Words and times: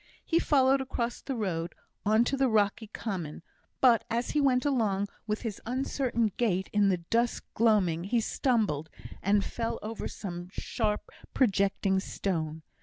He 0.25 0.39
followed 0.39 0.81
across 0.81 1.21
the 1.21 1.35
road, 1.35 1.75
on 2.07 2.23
to 2.23 2.35
the 2.35 2.49
rocky 2.49 2.87
common; 2.87 3.43
but 3.81 4.03
as 4.09 4.31
he 4.31 4.41
went 4.41 4.65
along, 4.65 5.09
with 5.27 5.41
his 5.43 5.61
uncertain 5.63 6.31
gait, 6.37 6.71
in 6.73 6.89
the 6.89 6.97
dusk 6.97 7.45
gloaming, 7.53 8.05
he 8.05 8.19
stumbled, 8.19 8.89
and 9.21 9.45
fell 9.45 9.77
over 9.83 10.07
some 10.07 10.49
sharp 10.53 11.11
projecting 11.35 11.99
stone. 11.99 12.63